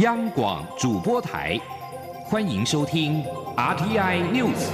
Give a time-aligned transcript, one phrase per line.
[0.00, 1.60] 央广主播台，
[2.24, 3.22] 欢迎收听
[3.54, 4.70] RTI News。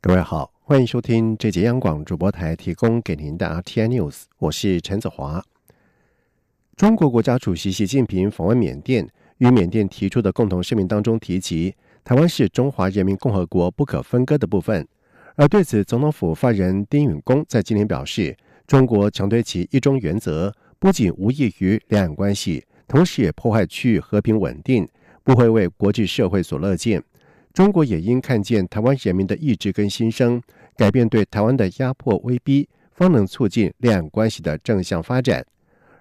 [0.00, 5.44] 各位好，欢迎收听这节央广主播台提供给您的 RTI News，我是陈子华。
[6.74, 9.06] 中国国家主席习近平访问缅甸，
[9.36, 14.88] 与缅甸提出的共同声明当中提及，台湾是中华人民共和国不可分割的部分。
[15.36, 18.36] 而对此，总统府发言人丁允恭在今天表示，
[18.66, 24.86] 中国强推其一中原则，不仅无益于两岸关系，同时也破坏区域和平稳定，
[25.24, 27.02] 不会为国际社会所乐见。
[27.52, 30.42] 中国也应看见台湾人民的意志跟心声，
[30.76, 35.44] 改变对台湾的压迫威逼，方能促进两岸关系的正向发展。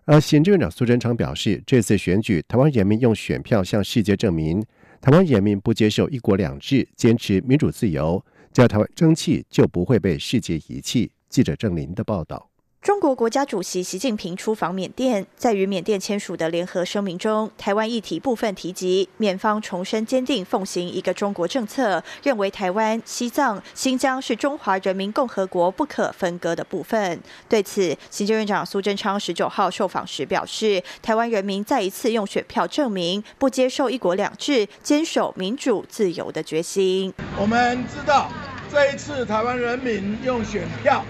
[0.05, 4.63] 而行政院长苏贞昌表示，这次选举，台湾人民用选票向世界证明，
[5.00, 11.11] 台湾人民不接受一国两制，坚持民主自由，只要台湾争气，就不会被世界遗弃。
[11.30, 12.50] 记者郑林的报道。
[12.81, 27.21] 中国国家主席习近平出访缅甸，在与缅甸签署的联合声明中，台湾议题部分提及，缅方重申坚定奉行一个中国政策，认为台湾、西藏、新疆是中华人民共和国不可分割的部分。
[27.47, 37.13] 对此，行政院长苏贞昌十九号受访时表示，台湾人民再一次用选票证明不接受一国两制、坚守民主自由的决心。
[37.37, 38.31] 我们知道，
[38.71, 41.05] 这一次台湾人民用选票。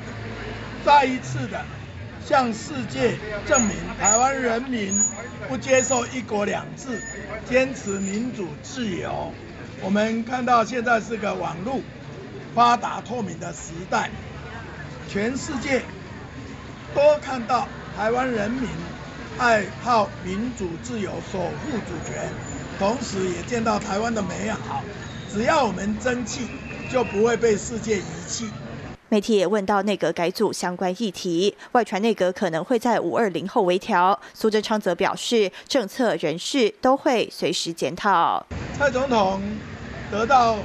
[0.85, 1.63] 再一次的
[2.27, 3.15] 向世界
[3.45, 4.93] 证明，台湾人民
[5.47, 7.01] 不接受一国两制，
[7.49, 9.31] 坚持民主自由。
[9.81, 11.81] 我们看到现在是个网络
[12.55, 14.09] 发达透明的时代，
[15.09, 15.81] 全世界
[16.93, 18.69] 都看到台湾人民
[19.37, 22.29] 爱好民主自由，守护主权，
[22.79, 24.83] 同时也见到台湾的美好。
[25.33, 26.47] 只要我们争气，
[26.91, 28.49] 就不会被世界遗弃。
[29.11, 34.17] 媒体也问到内阁改组相关议题，外传内阁可能会在五二零后微调。
[34.33, 38.45] 苏贞昌则表示，政策人事都会随时检讨。
[38.79, 39.41] 蔡总统
[40.09, 40.55] 得到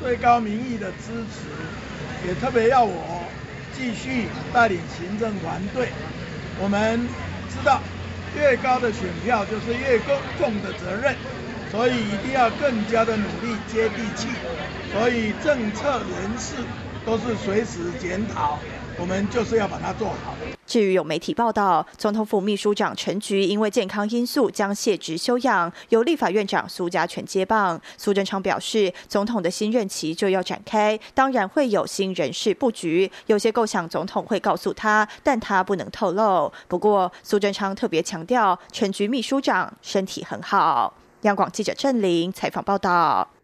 [0.00, 3.22] 最高民意的支持，也特别要我
[3.76, 5.88] 继续带领行政团队。
[6.62, 7.06] 我们
[7.50, 7.82] 知道，
[8.34, 9.98] 越高的选票就是越
[10.38, 11.14] 重的责任，
[11.70, 14.28] 所以一定要更加的努力接地气。
[14.90, 16.54] 所以政策人事。
[17.08, 18.58] 都是随时检讨，
[19.00, 20.34] 我们就是要把它做好。
[20.66, 27.80] 至于有媒体报道，总统府秘书长陈菊因为健康因素将卸职休养，由立法院长苏家全接棒。
[27.96, 36.52] 苏贞昌表示，总统的新任期就要展开，当然会有新人事布局，有些构想总统会告诉他，但他不能透露。
[36.68, 40.92] 不过，苏贞昌特别强调，陈菊秘书长身体很好。
[41.22, 43.37] 央广记者郑玲采访报道。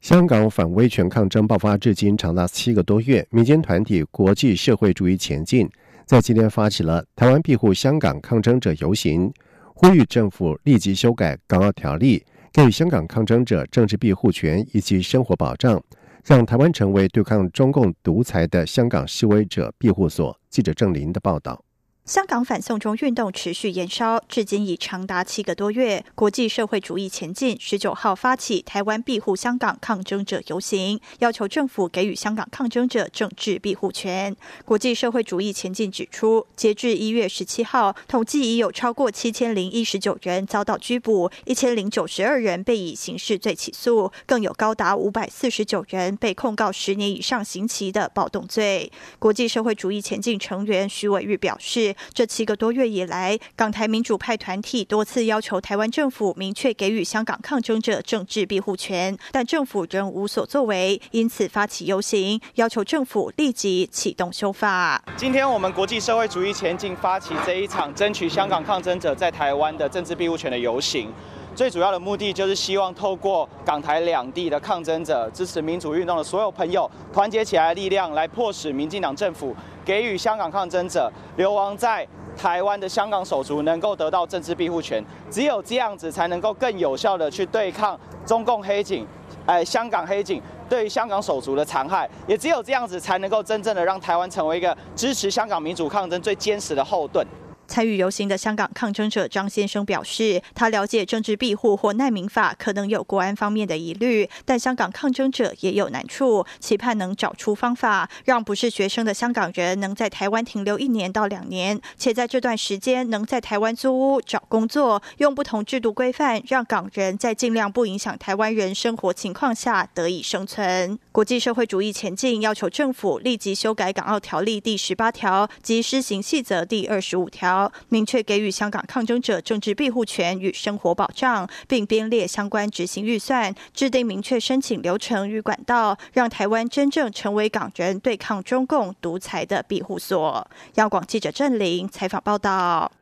[0.00, 5.68] 香港反威权抗争爆发至今长达七个多月，民间团体国际社会主义前进
[6.06, 9.30] 在今天发起了台湾庇护香港抗争者游行，
[9.74, 15.82] 呼吁政府立即修改港澳条例，给予香港抗争者政治庇护权以及生活保障，
[16.24, 20.34] 让台湾成为对抗中共独裁的香港示威者庇护所。
[20.48, 21.60] 记者郑林的报道。
[22.08, 26.02] 香港反送中运动持续延烧，至今已长达七个多月。
[26.14, 34.34] 国际社会主义前进十九号发起台湾庇护香港抗争者游行，要求政府给予香港抗争者政治庇护权。
[34.64, 48.90] 国际社会主义前进指出，截至一月十七号，统计已有超过七千零一十九人遭到拘捕，一千零九十二人被以刑事罪起诉，更有高达五百四十九人被控告十年以上刑期的暴动罪。
[49.18, 51.94] 国际社会主义前进成员徐伟玉表示。
[52.12, 65.02] 这七个多月以来，港台民主派团体多次要求台湾政府明确给予香港抗争者政治庇护权，但政府仍无所作为，因此发起游行，要求政府立即启动修法。
[65.16, 71.12] 今天我们国际社会主义前进发起这一场争取香港抗争者在台湾的政治庇护权的游行，
[71.58, 79.52] 最主要的目的就是希望透过港台两地的抗争者、支持民主运动的所有朋友团结起来的力量，来迫使民进党政府。
[79.84, 82.06] 给予香港抗争者流亡在
[82.36, 89.04] 台湾的香港手足能够得到政治庇护权，只有这样子才能够更有效的去对抗中共黑警，
[89.44, 97.26] 哎，香港黑警对香港手足的残害，也只有这样子才能够真正的让台湾成为一个支持香港民主抗争最坚实的后盾。
[97.68, 120.98] 参与游行的香港抗争者张先生表示，他了解政治庇护或难民法可能有国安方面的疑虑，但香港抗争者也有难处，期盼能找出方法，让不是学生的香港人能在台湾停留一年到两年，且在这段时间能在台湾租屋、找工作，用不同制度规范，让港人在尽量不影响台湾人生活情况下得以生存。
[121.18, 140.48] 国际社会主义前进要求政府立即修改港澳条例第十八条及施行细则第二十五条，明确给予香港抗争者政治庇护权与生活保障，并编列相关执行预算，制定明确申请流程与管道，让台湾真正成为港人对抗中共独裁的庇护所。
[140.76, 142.92] 央广记者郑玲采访报道。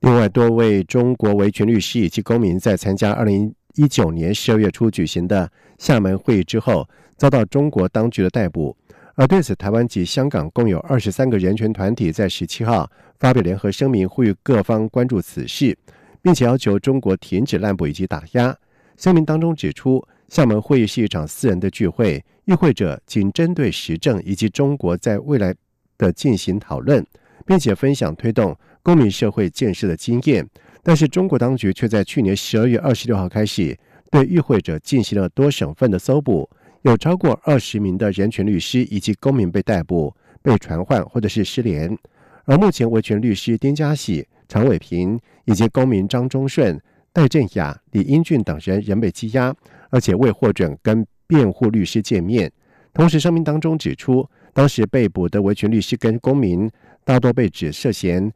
[0.00, 6.86] 另外，多位中国维权律师以及公民在参加二零一九年十二月初举行的厦门会议之后，
[7.22, 8.76] 遭到中国当局的逮捕。
[9.14, 12.90] 而对此，台湾及香港共有二十三个人权团体在十七号
[13.20, 15.78] 发表联合声明，呼吁各方关注此事，
[16.20, 18.52] 并且要求中国停止滥捕以及打压。
[18.96, 25.54] 声明当中指出，厦门会议是一场私人的聚会，与会者仅针对时政以及中国在未来
[25.98, 27.06] 的进行讨论，
[27.46, 30.44] 并且分享推动公民社会建设的经验。
[30.82, 33.78] 但是，中国当局却在去年十二月二十六号开始
[34.10, 36.50] 对与会者进行了多省份的搜捕。
[36.82, 41.96] 有超过二十名的人权律师以及公民被逮捕、被传唤或者是失联，
[42.44, 46.80] 而目前维权律师丁家喜、常伟平以及公民张忠顺、
[47.12, 49.54] 戴振雅、李英俊等人仍被羁押，
[49.90, 52.50] 而且未获准跟辩护律师见面。
[52.92, 56.68] 同时，声明当中指出，当时被捕的维权律师跟公民
[57.04, 58.30] 大多被指涉嫌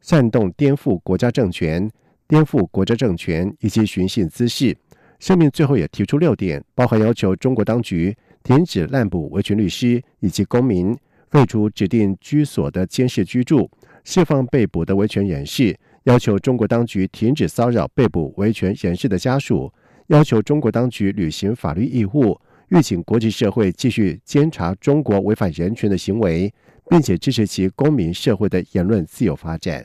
[0.00, 1.90] 煽动颠覆国家政权、
[2.28, 4.76] 颠覆国家政权以及寻衅滋事。
[5.20, 10.96] 声明最后也提出六点，包含要求中国当局停止滥捕维权律师以及公民，
[11.28, 13.70] 废除指定居所的监视居住，
[14.02, 19.70] 释放被捕的维权人士，要求中国当局停止骚扰被捕维权人士的家属，
[20.06, 22.40] 要求中国当局履行法律义务，
[22.70, 26.50] 预请国际社会继续监察中国违反人权的行为，
[26.88, 29.84] 并且支持其公民社会的言论自由发展。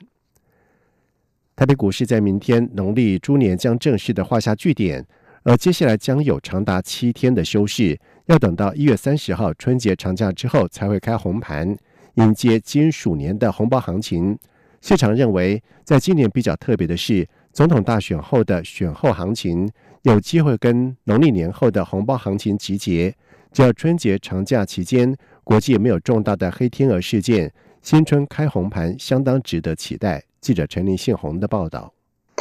[1.58, 5.06] 台北股市在明天农历猪年将正式的画下句点。
[5.46, 11.78] 而接下来将有长达七天的休市，要等到一月三十号春节长假之后才会开红盘，
[12.16, 14.36] 迎接金鼠年的红包行情。
[14.82, 19.70] 市场认为，在今年比较特别的是，总统大选后的选后行情
[20.02, 23.16] 有机会跟农历年后的红包行情集结。
[23.52, 27.54] 只要春节长假期间国际没有重大的黑天鹅事件，
[27.84, 30.24] 新春开红盘相当值得期待。
[30.42, 31.95] 记者陈林信宏的报道。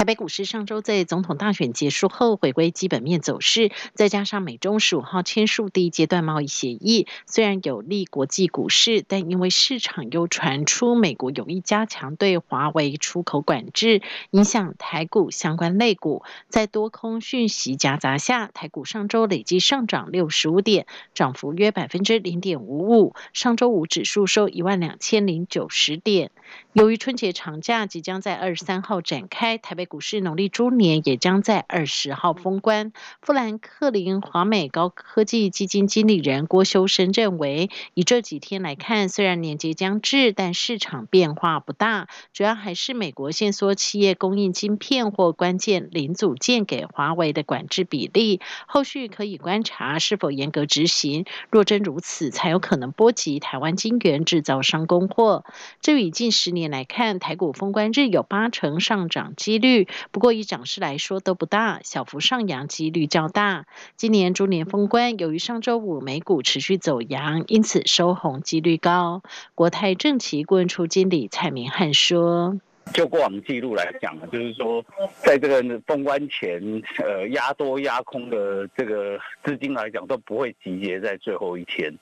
[0.04, 16.22] 台北股市上周在总统大选结束后回归基本面走势，再加上美中十五号签署第一阶段贸易协议，虽然有利国际股市，但因为市场又传出美国有意加强对华为出口管制，影响台股相关类股。
[16.50, 23.14] 在多空讯息夹杂下，台股上周累计上涨六十五点，涨幅约百分之零点五五。
[23.32, 26.30] 上周五指数收一万两千零九十点。
[26.74, 29.88] 由于春节长假即将在二十三号展开，台北。
[29.94, 32.92] 股市农历猪年也将在二十号封关。
[33.22, 51.24] 富兰克林华美高科技基金经理人郭修生认为，以这几天来看，虽然年节将至，但市场变化不大，主要还是美国限缩企业供应晶片或关键零组件给华为的管制比例，后续可以观察是否严格执行。
[51.50, 55.44] 若真如此，才有可能波及台湾晶圆制造商供货。
[55.80, 59.73] 至于近十年来看，台股封关日有八成上涨几率。
[60.10, 63.66] 不过以涨势来说都不大，小幅上扬几率较大。
[63.96, 69.22] 今年猪年封关，由于上周五美股持续走阳，因此收红几率高。
[69.54, 72.58] 国泰正奇顾问处经理蔡明汉说。
[72.92, 74.84] 就过往记录来讲呢，就是说，
[75.16, 76.60] 在这个封关前，
[76.98, 81.92] 呃，压多压空的这个资金来讲，都不会集结在最后一天，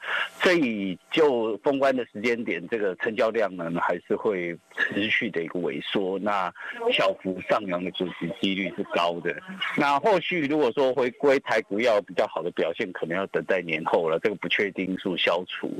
[0.40, 6.18] 所以就封关的时间点，这个成交量呢，还是会持续的一个萎缩。
[6.18, 6.52] 那
[6.92, 9.34] 小幅上扬的主持几率是高的。
[9.78, 15.72] 那后续如果说回归台股要比较好的表现，可能要等待年后了，这个不确定因素消除。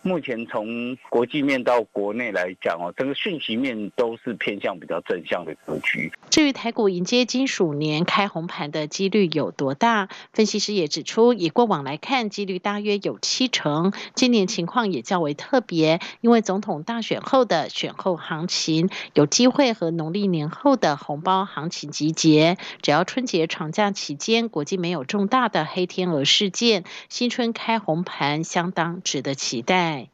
[0.00, 4.34] 目前从国际面到国内来讲哦，整个讯息面都是。
[4.44, 6.12] 偏向比较正向的格局。
[6.28, 10.10] 至于台股迎接金属年开红盘的几率有多大？
[10.34, 13.94] 分析师也指出，以过往来看，几率大约有七成。
[14.14, 22.58] 今年情况也较为特别，因为总统大选后的选后行情有机会和农历年后的红包行情集结。
[22.82, 30.08] 只要春节长假期间国际没有重大的黑天鹅事件，新春开红盘相当值得期待。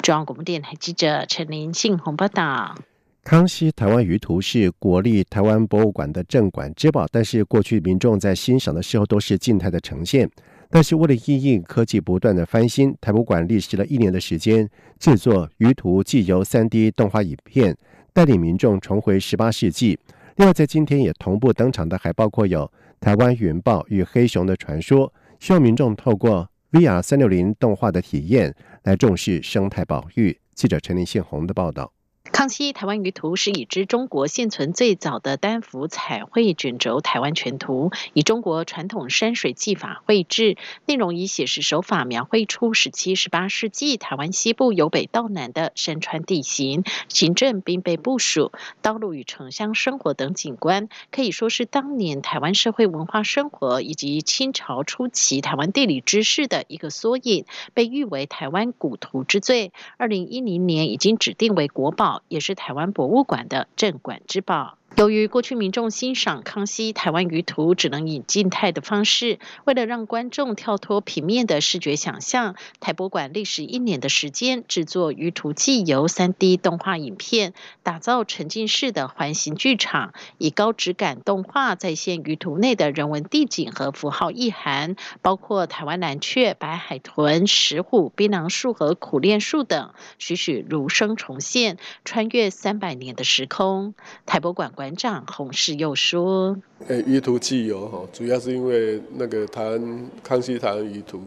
[0.00, 2.76] 中央广播电台记者陈林信红报道。
[3.24, 10.30] 康熙台湾舆图是国立台湾博物馆的镇馆之宝，但是过去民众在欣赏的时候都是静态的呈现。
[10.68, 17.74] 但是为了应应科技不断的翻新，台博馆历时了一年的时间制作舆图既由三 D 动画影片，
[18.12, 19.98] 带领民众重回十八世纪。
[20.36, 30.38] 另外，在今天也同步登场的还包括有台湾云豹与黑熊的传说，希望民众透过 VR 三六零动画的体验来重视生态保育。
[30.54, 31.93] 记者陈林宪宏的报道。
[32.34, 48.50] 康熙台湾舆图是已知中国现存最早的单幅彩绘卷轴台湾全图，以中国传统山水技法绘制，内容以写实手法描绘出十七、十八世纪台湾西部由北到南的山川地形、行政兵备部署、
[48.82, 59.72] 道路与城乡生活等景观，可以说是当年台湾社会文化生活以及清朝初期台湾地理知识的一个缩影，被誉为台湾古图之最。
[59.98, 62.23] 二零一零年已经指定为国宝。
[62.34, 64.76] 也是台湾博物馆的镇馆之宝。
[64.96, 93.94] 由于过去民众欣赏康熙台湾舆图只能以静态的方式，为了让观众跳脱平面的视觉想象，台博馆历时一年的时间制作舆图记由三 D 动画影片，打造沉浸式的环形剧场，以高质感动画再现舆图内的人文地景和符号意涵，包括台湾蓝雀、白海豚、石虎、槟榔树和苦楝树等，栩栩如生重现，穿越三百年的时空。
[94.24, 96.56] 台博馆馆长洪世又说
[96.88, 101.22] ：“诶，舆图记游哈，主要是因为那个台湾康熙台湾舆图，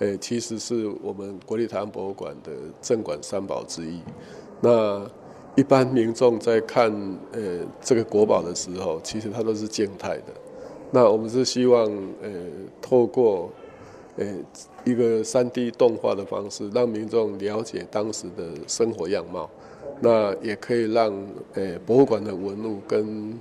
[0.00, 2.50] 诶，其实是我们国立台湾博物馆的
[2.82, 4.00] 镇馆三宝之一。
[4.60, 5.08] 那
[5.56, 6.92] 一般民众在看
[7.32, 7.40] 呃
[7.80, 10.26] 这个国宝的时候，其实它都是静态的。
[10.90, 11.86] 那我们是希望
[12.22, 12.30] 呃
[12.82, 13.50] 透过
[14.16, 14.26] 呃
[14.84, 19.48] 一个三 D 动画的方式，让民众了解当时的生活样貌。”
[20.00, 21.12] 那也可以让
[21.54, 23.38] 诶博物馆的文物跟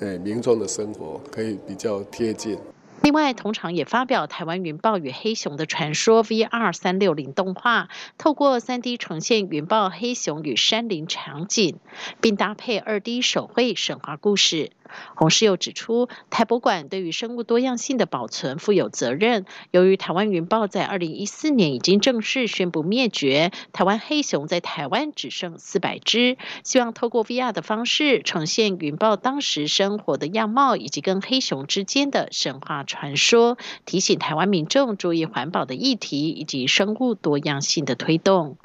[0.00, 2.58] 诶民众的生活可以比较贴近。
[3.02, 11.76] 另外，同场也发表台湾云豹与黑熊的传说 VR 三六零动画，透过三 D 呈现云豹、黑熊与山林场景，
[12.20, 14.70] 并搭配二 D 手绘神话故事。
[15.14, 19.46] 洪世又指出，台博馆对于生物多样性的保存负有责任。
[19.70, 26.36] 由于台湾云豹在二零一四年已经正式宣布灭绝，台湾黑熊在台湾只剩四百只。
[26.64, 38.56] 希望透过 VR 的方式呈现云豹当时生活的样貌，以及跟黑熊之间的神话传说，提醒台湾民众注意环保的议题以及生物多样性的推动。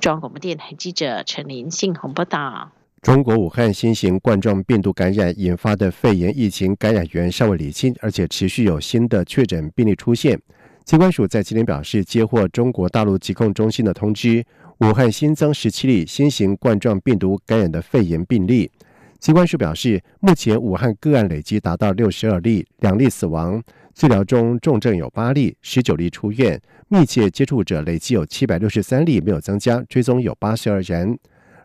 [0.00, 2.72] 中央广播电台记者陈林信宏报道。
[3.02, 10.38] 中国武汉新型冠状病毒感染引发的肺炎疫情感染源尚未理清，而且持续有新的确诊病例出现。
[10.84, 14.44] 机关署在今天表示，接获中国大陆疾控中心的通知，
[14.80, 18.70] 武汉新增十七例新型冠状病毒感染的肺炎病例。
[19.18, 23.62] 机关署表示，目前武汉个案累计达到六十二例，两例死亡，
[23.94, 31.18] 治疗中重症有八例，十九例出院，密切接触者累计有七百六十三例，没有增加，追踪有八十二人。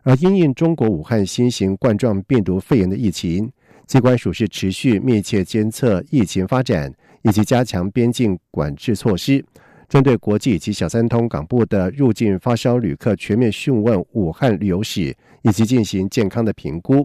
[0.06, 3.50] 而因应中国武汉新型冠状病毒肺炎的疫情，
[3.88, 9.44] 机关署是持续密切监测疫情发展，以及加强边境管制措施。
[9.88, 17.04] 针对国际及小三通港部的入境发烧旅客，全面询问武汉旅游史，以及进行健康的评估。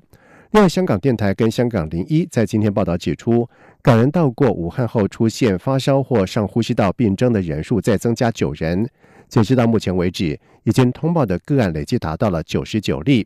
[0.51, 3.49] 另外，香港电台跟香港零一在今天报道指出，
[3.81, 8.87] 港人到过武汉后出现发烧或上呼吸道病症的人数再增加九人。
[9.31, 13.25] 截止到目前为止，已经通报的个案累计达到了九十九例。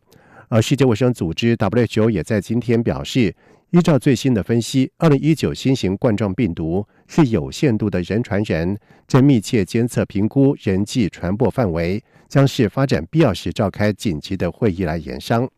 [0.49, 3.35] 而世界卫生组织 WHO 也在今天表示，
[3.71, 15.49] 依照最新的分析，二零一九新型冠状病毒是有限度的人传人，正密切监测评估人际传播范围，将是发展必要时召开紧急的会议来研商。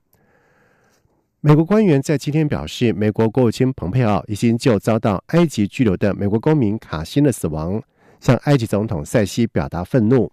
[1.42, 7.84] 美国官员在今天表示，美国国务卿蓬佩奥已经就遭到埃及拘留的美国公民卡辛的死亡，
[8.22, 10.32] 向埃及总统塞西表达愤怒。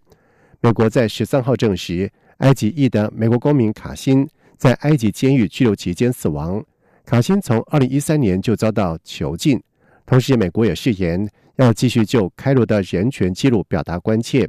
[0.65, 6.65] 美国在十三号证实，埃及裔的美国公民卡辛在埃及监狱拘留期间死亡。
[7.05, 9.63] 卡辛从二零一三年就遭到囚禁。
[10.07, 14.49] 同时，美国也誓言要继续就开罗的人权记录表达关切。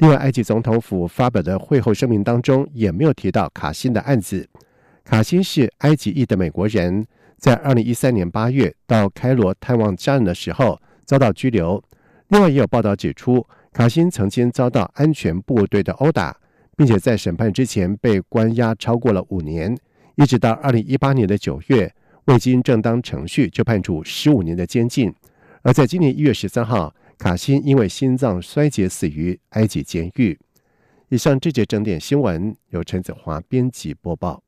[0.00, 4.46] 另外，埃及总统府发表的会后声明当中也没有提到卡辛的案子。
[5.04, 7.06] 卡辛是埃及裔的美国人，
[7.38, 11.82] 在二零一三年八月到开罗探望家人的时候遭到拘留。
[12.28, 13.42] 另外，也有报道指出。
[13.76, 16.34] 卡辛曾经遭到安全部队的殴打，
[16.78, 19.76] 并且在审判之前被关押超过了五年，
[20.14, 25.12] 一直到二零一八年的九月，未经正当程序就判处十五年的监禁。
[25.60, 30.38] 而在今年一月十三号，卡辛因为心脏衰竭死于埃及监狱。
[31.10, 34.45] 以上这节整点新闻由陈子华编辑播报。